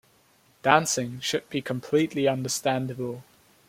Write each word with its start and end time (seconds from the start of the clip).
Dancing 0.63 1.19
should 1.19 1.47
be 1.51 1.61
completely 1.61 2.27
understandable. 2.27 3.23